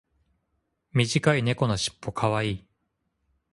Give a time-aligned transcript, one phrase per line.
[0.93, 2.65] 短い猫のしっぽ可愛い。